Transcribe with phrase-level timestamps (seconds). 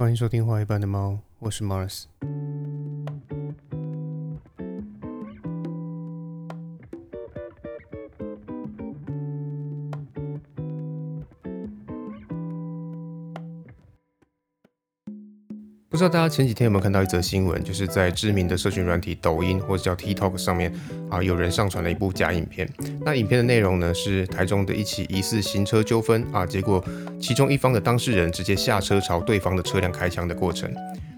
[0.00, 2.04] 欢迎收听《画一般的猫》，我是 Mars。
[15.90, 20.72] 不知道大家前几天有没有看到一则新闻，就是在知名的社群软体抖音或者叫 TikTok 上面
[21.10, 22.66] 啊，有人上传了一部假影片。
[23.04, 26.82] 那影片的内容呢，是台中的一起疑似行车纠纷啊，结果
[27.20, 30.72] 其中一方的当事人直接下车朝对方的车辆开枪的过程。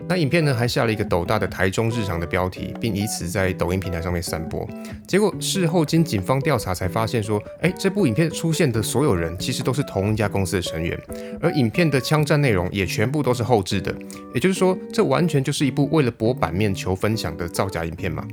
[0.08, 4.68] 那影片呢还下了一个斗大的台中日常的标题，并以此在抖音平台上面散播。
[5.06, 11.00] 结果事后经警方调查才发现说，哎，这部影片出现的所有人其实都是同一家公司的成员，
[11.40, 13.94] 而影片的枪战内容也全部都是后置的。
[14.34, 18.26] 也就是说，这完全就是一部为了博版面求分享的造假影片嘛。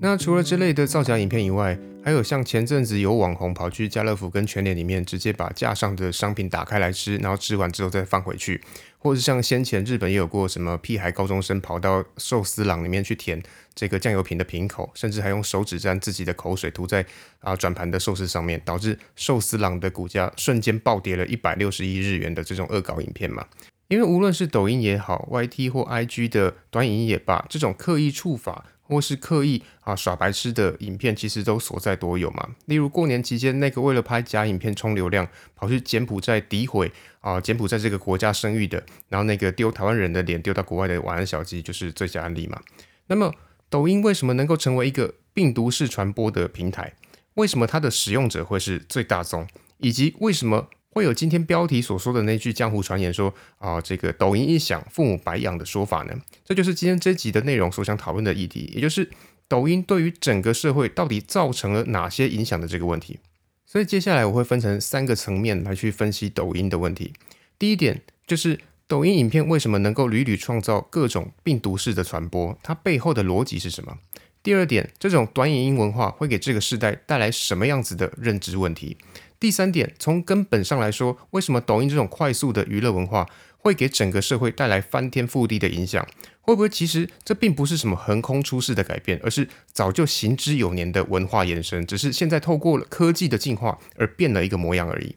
[0.00, 8.60] 那除了这类的造假影片以外，还有像前阵子有网红跑去家乐福跟全联里面直接把架上的商品打开来吃，然后吃完之后再放回去，
[8.98, 13.42] 或是像先前日本也有过什么屁孩高中生跑到寿司郎里面去舔
[13.74, 17.04] 这个酱油瓶的瓶口，甚至还用手指沾自己的口水涂在
[17.40, 23.44] 啊转盘的寿司上面，导致寿司郎的股价瞬间暴跌了一百六十亿日元的这种恶搞影片嘛。
[23.88, 28.64] 因为无论是抖音也好，YT 或 IG 的短影音也罢，这种刻意触法。
[28.88, 32.48] 或是刻意啊耍白痴的影片，其实都所在多有嘛。
[32.64, 42.60] 例如过年期间那个为了拍假影片冲流量，跑去柬埔寨诋毁啊柬埔寨这个国家声誉的，然后那个丢台湾人的脸丢到国外的晚安小鸡，就是最佳案例嘛。
[43.06, 43.32] 那么
[43.68, 46.94] 抖音为什么能够成为一个病毒式传播的平台？
[47.34, 49.46] 为什么它的使用者会是最大宗？
[49.76, 50.68] 以及为什么？
[50.98, 56.12] 会有今天标题所说的那句江湖传言说啊，这个抖音一响，父母白养的说法呢？
[56.44, 59.08] 这就是今天这集的内容所想讨论的议题，也就是
[59.46, 63.20] 抖音对于整个社会到底造成了哪些影响的这个问题。
[63.64, 67.12] 所以接下来我会分成三个层面来去分析抖音的问题。
[67.60, 73.96] 第一点就是抖音影片为什么能够屡屡创造各种病毒式的传播，它背后的逻辑是什么？
[74.42, 78.96] 第二点，这种短影音文化会给这个时代带来什么样子的认知问题？
[79.40, 86.06] 第三点，从根本上来说，为什么抖音这种快速的娱乐文化会给整个社会带来翻天覆地的影响？
[86.40, 95.14] 会不会其实这并不是什么横空出世的改变，而是早就行之有年的文化延伸，只是现在透过了科技的进化而变了一个模样而已。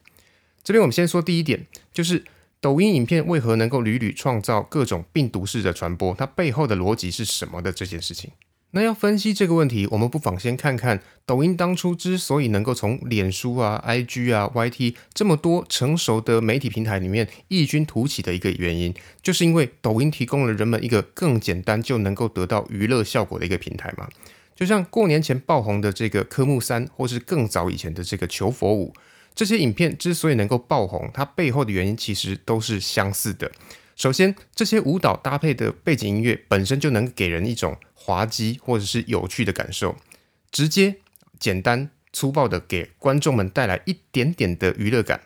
[0.63, 2.23] 这边我们先说第一点，就是
[2.59, 8.29] 抖音影片为何能够屡屡创造各种病毒式的传播，它背后的逻辑是什么的这件事情。
[8.73, 24.07] 那要分析这个问题，我们不妨先看看抖音当初之所以能够从脸书啊、IG 啊、YT 这么多成熟的媒体平台里面异军突起的一个原因，就是因为抖音提供了人们一个更简单就能够得到娱乐效果的一个平台嘛。
[24.55, 28.93] 就像过年前爆红的这个科目三，或是更早以前的这个求佛舞，
[29.35, 33.51] 这些影片之所以能够爆红，它背后的原因其实都是相似的。
[33.96, 39.96] 首先，这些舞蹈搭配的背景音乐本身就能给人一种滑稽或者是有趣的感受，
[40.52, 40.96] 直接、
[41.40, 45.22] 简单、粗暴的给观众们带来一点点的娱乐感。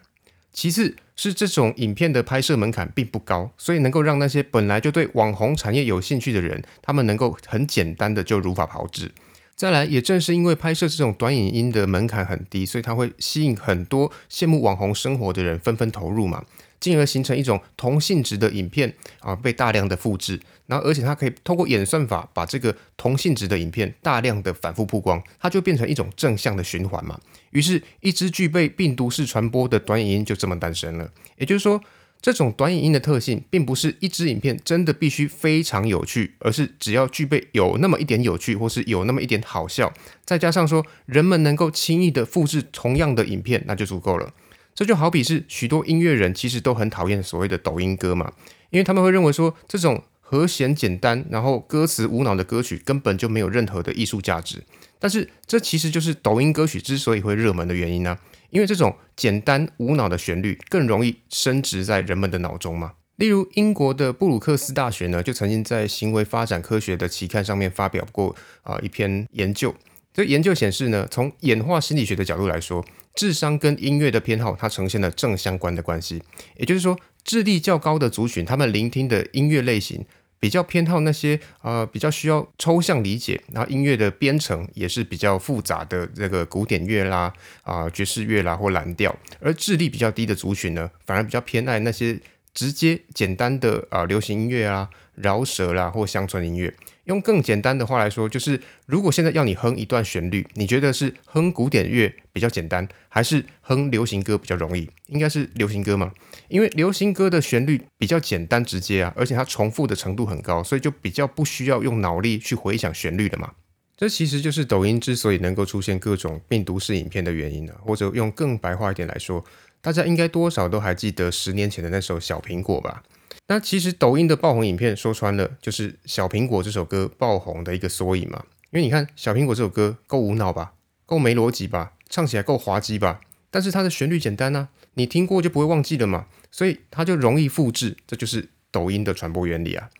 [0.51, 9.11] 其次，是这种影片的拍摄门槛并不高，所以能够让那些本来就对网红产业有兴趣的人，他们能够很简单的就如法炮制。
[9.55, 16.43] 再来，也正是因为拍摄这种短影音的门槛很低，所以它会吸引很多羡慕网红生活的人纷纷投入嘛。
[16.79, 27.19] 进而形成一种同性质的影片啊，被大量的复制，然后而且它可以通过演算法把这个同性质的影片大量的反复曝光，它就变成一种正向的循环嘛。
[27.51, 31.09] 于是，一支具备病毒式传播的短影音就这么诞生了。
[31.37, 31.81] 也就是说，
[32.21, 39.93] 这种短影音的特性，并不是一支影片真的必须非常有趣，而是只要具备有那么一点有趣，或是有那么一点好笑，
[40.25, 44.33] 再加上说人们能够轻易的复制同样的影片，那就足够了。
[44.75, 48.33] 这就好比是许多音乐人其实都很讨厌所谓的抖音歌嘛，
[48.71, 54.61] 因为他们会认为说这种和弦简单，然后歌词无脑的歌曲根本就没有任何的艺术价值。
[54.99, 58.17] 但是这其实就是抖音歌曲之所以会热门的原因呢，
[58.49, 62.93] 因为这种简单无脑的旋律更容易升值在人们的脑中嘛。
[63.15, 69.73] 例如英国的布鲁克斯大学呢，就曾经在行为发展科学的期刊上面发表过啊一篇研究。
[70.13, 72.83] 这研究显示呢，从演化心理学的角度来说。
[73.15, 76.21] 智商跟音乐的偏好，它呈现了正相关的关系。
[76.57, 80.05] 也就是说，智力较高的族群，他们聆听的音乐类型
[80.37, 87.33] 比较偏好那些呃比较需要抽象理解，然后音乐的编程也是比较复杂的这个古典乐啦、
[87.63, 89.15] 啊爵士乐啦或蓝调。
[89.39, 92.19] 而智力比较低的族群呢，反而比较偏爱那些
[92.55, 96.73] 直接简单的啊流行音乐啊、饶舌啦或乡村音乐。
[97.03, 104.89] 用更简单的话来说，就是如果现在要你哼一段旋律，你觉得是哼古典乐比较简单，还是哼流行歌比较容易？
[105.09, 106.11] 应该是流行歌嘛，
[106.47, 113.51] 因为流行歌的旋律比较简单直接啊，而且它重复的程度很高，所以就比较不需要用脑力去回想旋律的嘛。
[113.95, 119.45] 这其实就是抖音之所以能够出现各种病毒式影片的原因啊，或者用更白话一点来说，
[119.85, 123.03] 大家应该多少都还记得十年前的那首《小苹果》吧？
[123.45, 128.43] 那其实抖音的爆红影片说穿了，就是《小苹果》这首歌爆红的一个缩影嘛。
[128.71, 130.73] 因为你看《小苹果》这首歌够无脑吧，
[131.05, 133.21] 够没逻辑吧，唱起来够滑稽吧，
[133.51, 139.91] 但是它的旋律简单啊，你听过就不会忘记了嘛，所以它就容易复制，这就是抖音的传播原理啊。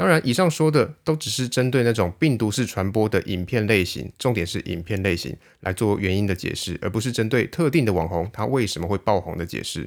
[0.00, 9.86] 当然，以上说的都只是针对那种病毒式传播的影片类型，重点是影片类型来做原因的解释，而不是针对特定的网红他为什么会爆红的解释。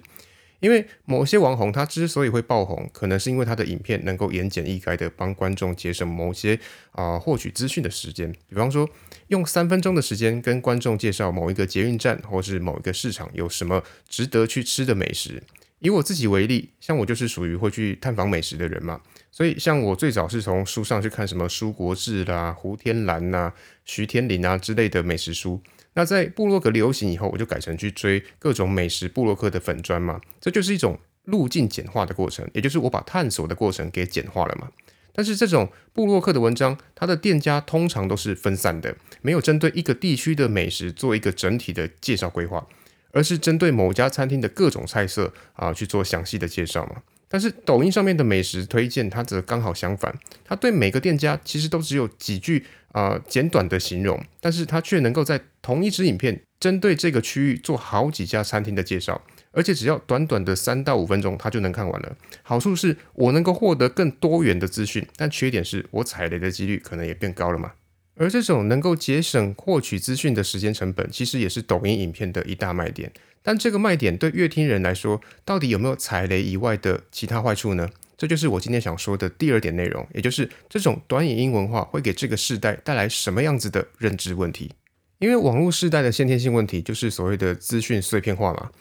[0.60, 6.59] 因为某些网红他之所以会爆红，可能是因为他的影片能够言简意赅的帮观众节省某些
[6.92, 8.88] 啊获取资讯的时间，比方说
[9.30, 15.42] 用三分钟的时间跟观众介绍某一个捷运站或是某一个市场有什么值得去吃的美食。
[15.80, 19.01] 以我自己为例，像我就是属于会去探访美食的人嘛。
[19.35, 23.51] 所以，像我最早是从书上去看什么《书国志》啦、胡天蓝呐、
[23.83, 25.59] 徐天林啊之类的美食书。
[25.95, 30.21] 那在部落格流行以后，我就改成去追各种美食部落客的粉砖嘛。
[30.39, 34.69] 这就是一种路径简化的过程，也就是我把探索的过程给简化了嘛。
[35.13, 42.68] 但是这种部落客的文章，它的店家通常都是分散的，没有针对一个地区的美食做一个整体的介绍规划，
[43.09, 47.01] 而是针对某家餐厅的各种菜色啊去做详细的介绍嘛。
[47.33, 50.15] 但是抖音上面的美食推荐，它则刚好相反，
[50.45, 59.19] 它对每个店家其实都只有几句啊简短的形容，但是它却能够在同一支影片针对这个区域做好几家餐厅的介绍，
[59.50, 62.15] 而且只要短短的三到五分钟，它就能看完了。
[62.44, 67.71] 好处是我能够获得更多元的资讯，但缺点是我踩雷的几率可能也变高了嘛。
[68.15, 73.12] 而这种能够节省获取资讯的时间成本，其实也是抖音影片的一大卖点。
[73.44, 77.88] 但这个卖点对乐听人来说，到底有没有踩雷以外的其他坏处呢？
[78.18, 84.72] 这就是我今天想说的第二点内容，也就是这种短影音文化会给这个时代带来什么样子的认知问题？
[85.19, 88.72] 因为网络时代的先天性问题就是所谓的资讯碎片化嘛。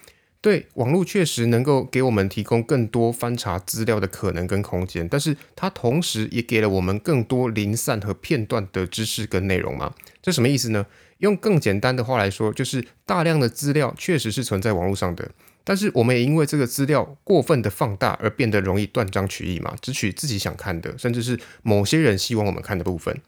[0.40, 9.94] 对，网络确实能够给我们提供更多翻查资料的可能跟空间，但是它同时也给了我们更多零散和片段的知识跟内容嘛。
[10.20, 10.84] 这什么意思呢？
[11.22, 15.30] 用更简单的话来说，就是大量的资料确实是存在网络上的，
[15.64, 23.20] 但是我们也因为这个资料过分的放大而变得容易断章取义嘛，只取自己想看的，甚至是某些人希望我们看的部分。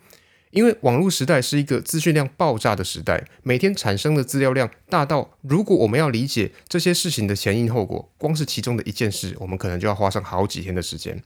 [0.50, 11.20] 因为网络时代是一个资讯量爆炸的时代，每天产生的资料量大到，如果我们要理解这些事情的前因后果，光是其中的一件事，我们可能就要花上好几天的时间。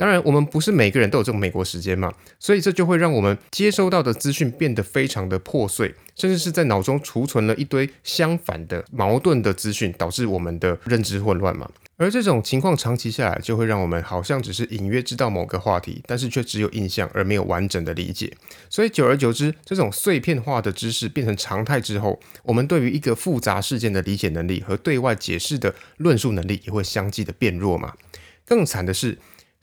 [0.00, 11.70] 当然，我们不是每个人都有这种美国时间嘛，所以这就会让我们接收到的资讯变得非常的破碎，甚至是在脑中储存了一堆相反的、矛盾的资讯，导致我们的认知混乱嘛。
[11.98, 18.34] 而这种情况长期下来，就会让我们好像只是隐约知道某个话题，但是却只有印象而没有完整的理解。
[18.70, 27.92] 所以久而久之，这种碎片化的知识变成常态之后，我们对于一个复杂事件的理解能力和对外解释的论述能力也会相继的变弱嘛。
[28.46, 29.18] 更惨的是。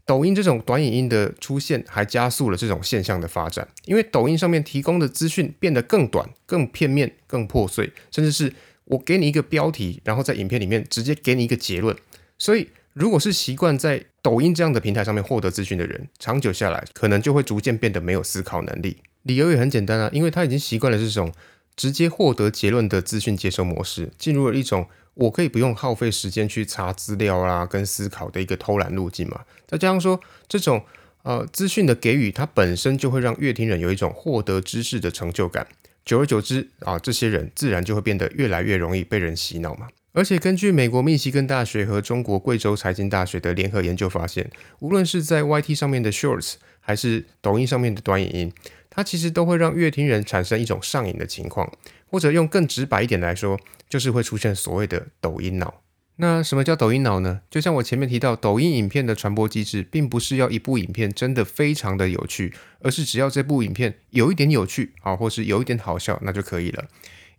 [0.07, 3.67] 抖音这种短影音的出现，还加速了这种现象的发展。
[3.83, 8.53] 因为抖音上面提供的资讯变得更短、更片面、更破碎，甚至是
[8.85, 11.93] 我给你一个标题，然后在影片里面直接给你一个结论。
[12.39, 18.97] 所以，如果是习惯在抖音这样的平台上面获得资讯的人，长久下来，可能就会逐渐变得没有思考能力。
[19.23, 21.33] 理由也很简单啊，因为他已经习惯了这种
[21.75, 24.87] 直接获得结论的资讯接收模式，进入了一种。
[25.17, 29.41] 我可以不用耗费时间去查资料啦，跟思考的一个偷懒路径嘛。
[29.65, 30.83] 再加上说，这种
[31.23, 35.67] 呃资讯的给予，它本身就会让乐听人有一种获得知识的成就感。
[36.05, 39.87] 久而久之啊，这些人自然就会变得越来越容易被人洗脑嘛。
[40.13, 48.53] 而且根据美国密西根大学和中国贵州财经大学的联合研究发现，无论是在 YT 上面的 Shorts，还是抖音上面的短影音，
[48.89, 51.71] 它其实都会让乐听人产生一种上瘾的情况。
[52.07, 55.81] 或者用更直白一点来说，就是会出现所谓的抖音脑。
[56.19, 57.41] 那什么叫抖音脑呢？
[57.47, 66.85] 就像我前面提到，抖音影片的传播机制，并不是要一部影片真的非常的有趣，而是只要这部影片有一点有趣啊，或是有一点好笑，那就可以了。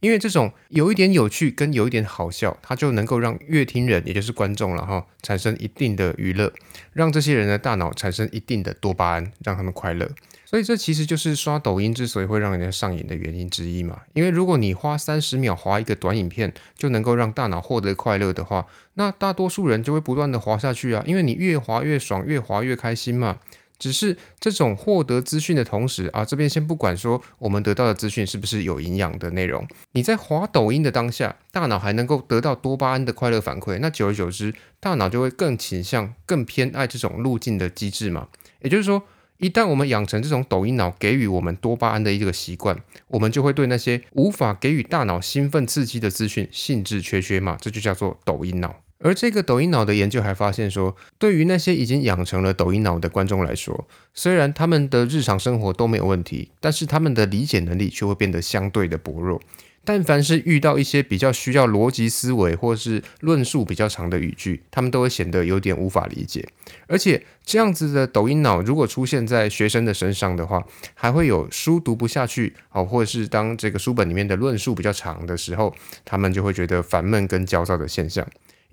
[0.00, 6.52] 因为这种有一点有趣跟有一点好笑，它就能够让乐听人，也就是观众了哈，产生一定的娱乐，
[6.92, 10.08] 让这些人的大脑产生一定的多巴胺，让他们快乐。
[10.44, 14.00] 所以这其实就是刷抖音之所以会让人家上瘾的原因之一嘛。
[14.14, 23.40] 因为如果你花三十秒滑一个短影片就能够让大脑获得快乐的话，那大多数人就会不断的滑下去啊，因为你越滑越爽，越滑越开心嘛。
[23.78, 38.28] 只是这种获得资讯的同时啊，这边先不管说我们得到的资讯是不是有营养的内容，你在滑抖音的当下，大脑还能够得到多巴胺的快乐反馈，那久而久之，大脑就会更倾向、更偏爱这种路径的机制嘛。
[38.60, 39.04] 也就是说，
[39.38, 48.80] 一旦我们养成这种抖音脑给予我们多巴胺的一个习惯，我们就会对那些无法给予大脑兴奋刺激的资讯兴致缺缺嘛，这就叫做抖音脑。
[49.00, 59.40] 而这个抖音脑的研究还发现说，对于那些已经养成了抖音脑的观众来说，虽然他们的日常生活都没有问题，但是他们的理解能力却会变得相对的薄弱。
[59.84, 66.46] 但凡是遇到一些比较需要逻辑思维或是论述比较长的语句，他们都会显得有点无法理解。
[66.88, 70.62] 而且这样子的抖音脑如果出现在学生的身上的话，
[70.92, 75.74] 还会有书读不下去哦，或者是当这个书本里面的论述比较长的时候，
[76.04, 78.26] 他们就会觉得烦闷跟焦躁的现象。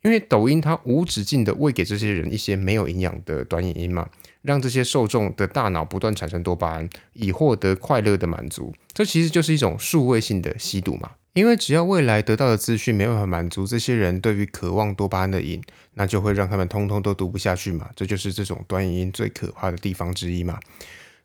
[0.05, 4.07] 因为抖音它无止境的喂给这些人一些没有营养的短影音嘛，
[4.43, 8.71] 让这些受众的大脑不断产生多巴胺，以获得快乐的满足。
[8.93, 11.13] 这其实就是一种数位性的吸毒嘛。
[11.33, 15.59] 因为只要未来得到的资讯没办法满足这些人对于渴望多巴胺的瘾，
[15.95, 17.89] 那就会让他们通通都读不下去嘛。
[17.95, 20.59] 这就是这种短影音最可怕的地方之一嘛。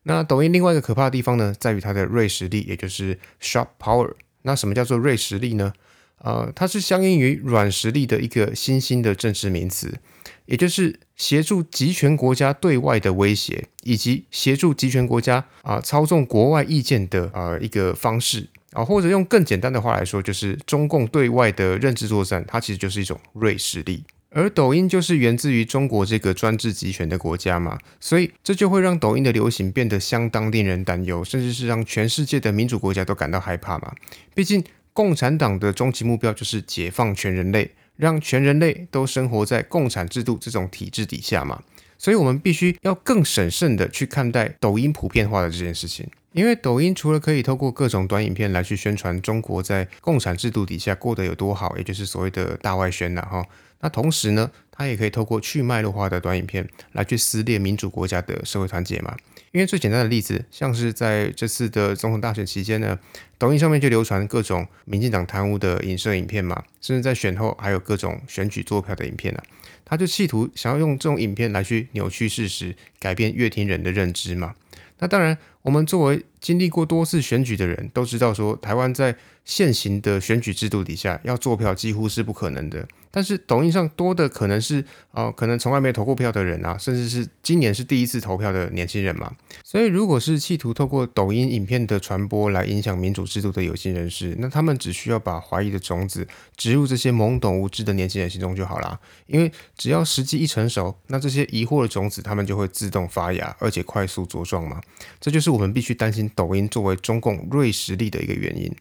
[0.05, 4.15] 那抖音另外一个可怕的地方呢，在于它的锐实力，也就是 sharp power。
[4.43, 5.75] 那什么叫做锐实力呢？
[6.23, 9.99] 呃，它是相应于软实力的一个新兴的政治名词，
[10.45, 24.05] 也就是协助集权国家对外的威胁，以及协助集权国家啊操纵国外意见的呃一个方式啊，或者用更简单的话来说，就是中共对外的认知作战，它其实就是一种锐实力。
[24.33, 33.95] 而抖音就是源自于中国这个专制集权的国家嘛，所以这就会让抖音的流行变得相当令人担忧，甚至是让全世界的民主国家都感到害怕嘛，
[34.35, 34.63] 毕竟。
[35.01, 41.63] 共产党的终极目标就是解放全人类，让全人类都生活在共产制度这种体制底下嘛。
[41.97, 46.07] 所以，我们必须要更审慎的去看待抖音普遍化的这件事情。
[46.33, 53.43] 因为抖音除了可以透过各种短影片来去宣传中国在共产制度底下过得有多好，也就是所谓的大外宣了，哈。
[53.81, 54.51] 那同时呢，
[54.81, 59.15] 他也可以透过去脉络化的短影片来去撕裂民主国家的社会团结嘛。
[59.53, 62.99] 因为最简单的例子，像是在这次的总统大选期间呢，
[63.37, 69.43] 抖音上面就流传各种民进党贪污的影射影片嘛，甚至在选后还有各种选举作票的影片呢。
[69.85, 74.55] 他就企图想要用这种影片来去扭曲事实，改变乐听人的认知嘛。
[75.01, 79.15] 那当然，我们作为经历过多次选举的人都知道，说台湾在
[79.45, 82.87] 现行的选举制度底下要做票几乎是不可能的。
[83.13, 89.33] 但是抖音上多的可能是哦，可能从来没投过票的人啊，甚至是今年是第一次投票的年轻人嘛。
[89.65, 96.27] 所以，如果是企图透过抖音影片的传播来影响民主制度的有心人士，那他们只需要把怀疑的种子
[96.57, 98.99] 植入这些懵懂无知的年轻人心中就好啦。
[99.27, 104.81] 因为只要时机一成熟，那这些疑惑的种子他们就会自动发芽，而且快速茁壮嘛。
[105.21, 108.73] 这就是我们必须担心抖音作为中共锐实力的一个原因。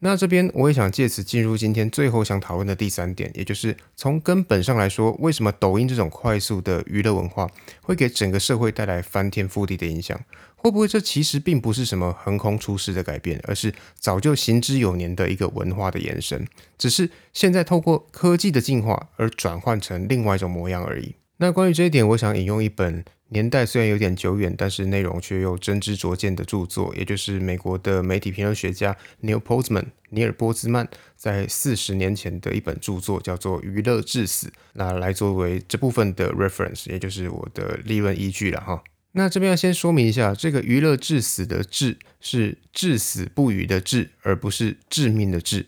[0.00, 7.48] 那这边我也想借此进入今天最后想讨论的第三点，也就是从根本上来说，为什么抖音这种快速的娱乐文化
[7.80, 10.20] 会给整个社会带来翻天覆地的影响？
[10.54, 16.46] 会不会这其实并不是什么横空出世的改变，而是早就行之有年的一个文化的延伸，
[16.76, 21.14] 只是现在透过科技的进化而转换成另外一种模样而已？
[21.38, 23.04] 那关于这一点，我想引用一本。
[23.28, 38.84] 年代虽然有点久远，但是内容却又真知灼见的著作，也就是美国的媒体评论学家 Neil Postman 尼尔波兹曼在四十年前的一本著作，叫做《娱乐至死》，那来作为这部分的 reference，也就是我的立论依据了哈。
[39.10, 45.66] 那这边要先说明一下，这个“娱乐至死”的“至”是至死不渝的“至”，而不是致命的“致”。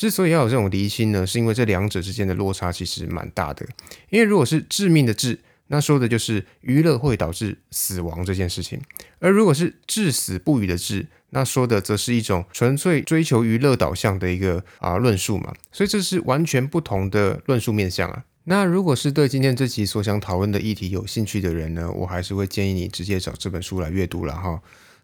[0.00, 3.66] 之所以要有这种离心呢，是因为这两者之间的落差其实蛮大的。
[4.08, 5.38] 因为如果是致命的“致”，
[5.68, 8.80] 那说的就是娱乐会导致死亡这件事情，
[9.18, 18.24] 而如果是至死不渝的致，那说的则是一种纯粹追求娱乐导向的一个啊论述嘛，所以这是完全不同的论述面向啊。
[18.44, 24.62] 那如果是对今天这期所想讨论的议题有兴趣的人呢，我还是会建议你直接找这本书来阅读了哈。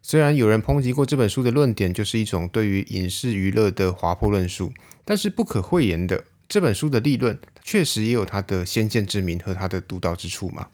[0.09, 4.73] 虽然有人抨击过这本书的论点就是一种对于影视娱乐的滑坡论述，
[5.05, 6.23] 但是不可讳言的。
[6.49, 10.69] 这本书的立论确实也有它的先见之明和它的独到之处嘛。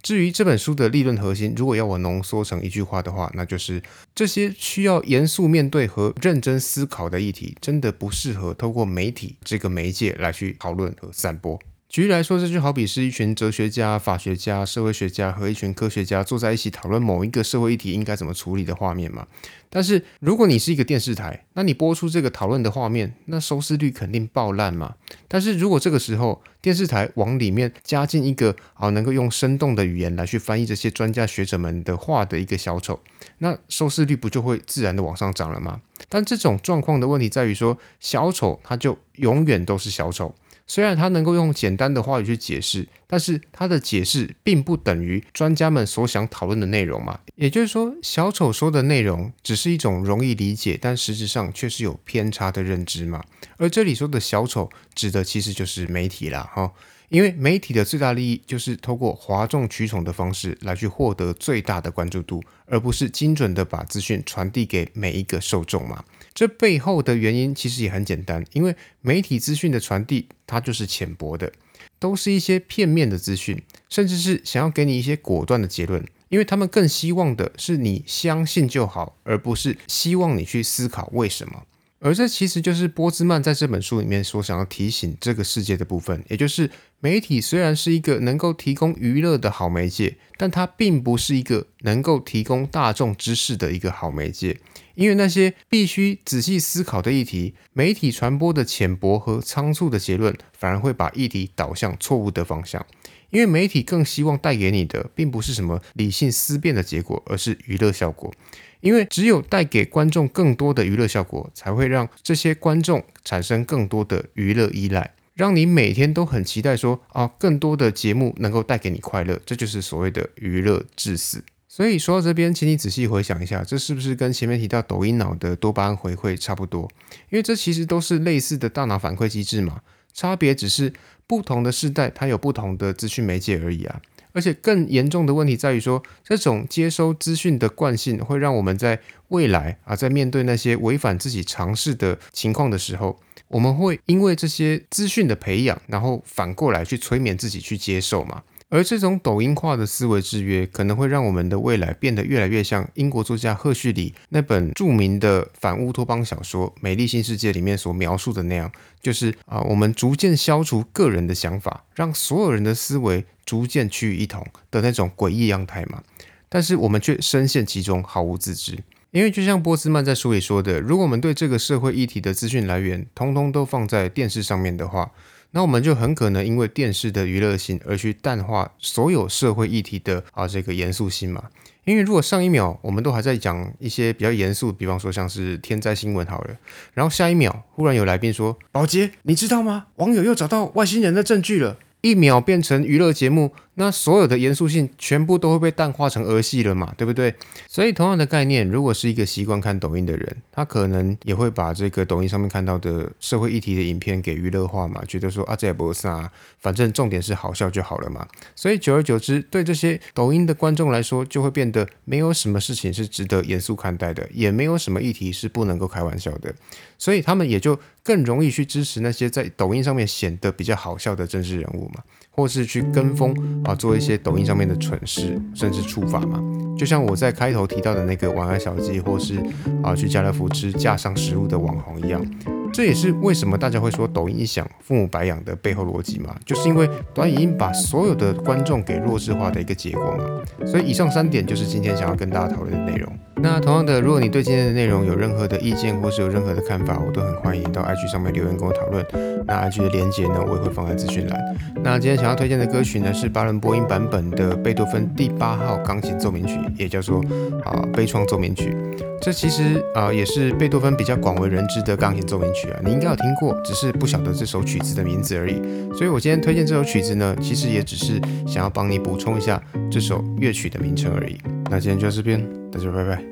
[0.00, 3.82] 至于这本书的立论核心，如果要我浓缩成一句话的话，那就是
[4.14, 11.58] 这些需要严肃面对和认真思考的议题，真的不适合透过媒体这个媒介来去讨论和散播。
[11.88, 19.26] 举例来说，这就好比是一群哲学家、法学家、社会学家和一群科学家坐在一起讨论某一个社会议题应该怎么处理的画面嘛。
[19.70, 24.96] 但是如果你是一个电视台，那你播出这个讨论的画面，那收视率肯定爆烂嘛。
[25.26, 33.00] 但是如果这个时候电视台往里面加进一个啊，能够用生动的语言来去翻译这些专家学者们的话的一个小丑，
[33.38, 35.80] 那收视率不就会自然的往上涨了吗？
[36.10, 40.34] 但这种状况的问题在于说，小丑他就永远都是小丑。
[40.68, 47.18] 虽然他能够用简单的话语去解释，但是他的解释并不等于专家们所想讨论的内容嘛。
[47.34, 53.24] 也就是说，小丑说的内容只是一种容易理解，但实质上却是有偏差的认知嘛。
[53.56, 56.70] 而这里说的小丑，指的其实就是媒体啦，哈。
[57.08, 66.04] 因为媒体的最大利益就是透过哗众取宠的方式来去获得最大的关注度，而不是精准的把资讯传递给每一个受众嘛。
[66.34, 71.52] 这背后的原因其实也很简单，因为媒体资讯的传递它就是浅薄的，
[71.98, 81.64] 都是一些片面的资讯，甚至是想要给你一些果断的结论，因为他们更希望的是你相信就好，而不是希望你去思考为什么。
[82.00, 94.60] 而这其实就是波兹曼在这本书里面所想要提醒这个世界的部分，也就是媒体虽然是一个能够提供娱乐的好媒介，但它并不是一个能够提供大众知识的一个好媒介。
[94.94, 102.84] 因为那些必须仔细思考的议题，媒体传播的浅薄和仓促的结论，反而会把议题导向错误的方向。
[103.30, 108.32] 因为媒体更希望带给你的，并不是什么理性思辨的结果，而是娱乐效果。
[108.80, 121.42] 因为只有带给观众更多的娱乐效果，才会让这些观众产生更多的娱乐依赖，让你每天都很期待说啊，更多的节目能够带给你快乐，这就是所谓的娱乐致死。
[121.66, 126.88] 所以说到这边，请你仔细回想一下，这是不是跟前面提到抖音脑的多巴胺回馈差不多？
[127.30, 129.80] 因为这其实都是类似的大脑反馈机制嘛，
[130.14, 130.92] 差别只是
[131.28, 134.00] 不同的世代它有不同的资讯媒介而已啊。
[134.32, 143.18] 而且更严重的问题在于说，这种接收资讯的惯性会让我们在未来啊，在面对那些违反自己尝试的情况的时候，
[143.48, 148.42] 我们会因为这些资讯的培养，然后反过来去催眠自己去接受嘛。
[148.70, 158.70] 而这种抖音化的思维制约，可能会让我们的未来变得越来越像英国作家赫胥黎那本著名的反乌托邦小说《美丽新世界》里面所描述的那样，
[159.00, 166.02] 就是啊，我们逐渐消除个人的想法，让所有人的思维逐渐趋于一统的那种诡异样态嘛。
[166.50, 168.78] 但是我们却深陷其中，毫无自知。
[169.10, 175.10] 因为就像波兹曼在书里说的，如果我们对这个社会议题的资讯来源，通通都放在电视上面的话，
[175.50, 181.44] 那我们就很可能因为电视的娱乐性而去淡化所有社会议题的啊这个严肃性嘛。
[181.84, 186.56] 因为如果上一秒我们都还在讲一些比较严肃，比方说像是天灾新闻好了，
[186.92, 189.86] 然后下一秒忽然有来宾说：“宝杰，你知道吗？
[189.96, 193.52] 网友又找到外星人的证据了。”一秒变成娱乐节目。
[193.80, 197.32] 那所有的严肃性全部都会被淡化成儿戏了嘛，对不对？
[197.68, 208.26] 所以同样的概念，如果是一个习惯看抖音的人，他可能也会把这个抖音上面看到的社会议题的影片给娱乐化嘛，觉得说啊这也不是啊，反正重点是好笑就好了嘛。
[208.56, 216.52] 所以久而久之，对这些抖音的观众来说，就会变得没有什么事情是值得严肃看待的，也没有什么议题是不能够开玩笑的。
[216.98, 222.02] 所以他们也就更容易去支持那些在抖音上面显得比较好笑的政治人物嘛。
[222.38, 226.40] 或是去跟风啊，做一些抖音上面的蠢事，甚至触法嘛。
[226.78, 229.42] 就像我在开头提到的那个晚安小鸡，或是
[229.82, 232.24] 啊去家乐福吃架上食物的网红一样。
[232.72, 240.24] 这也是为什么大家会说抖音一响，父母白养的背后逻辑嘛，就是因为短影音把所有的观众给弱智化的一个结果嘛。
[240.64, 243.12] 所以以上三点就是今天想要跟大家讨论的内容。
[243.40, 249.04] 那同样的，如果你对今天的内容有任何的意见，或是有任何的看法，我都很欢迎到 IG 上面留言跟我讨论。
[249.46, 251.56] 那 IG 的连接呢，我也会放在资讯栏。
[251.82, 257.22] 那今天想要推荐的歌曲呢，是巴伦波音版本的贝多芬第八号钢琴奏鸣曲，也叫做
[257.64, 258.76] 啊悲怆奏鸣曲。
[259.20, 265.60] 这其实啊也是贝多芬比较广为人知的钢琴奏鸣曲啊，你应该有听过，只是不晓得这首曲子的名字而已。
[265.96, 271.38] 所以我今天推荐这首曲子呢，其实也只是想要帮你补充一下这首乐曲的名称而已。
[271.70, 273.27] 那今天就到这边，大家拜拜。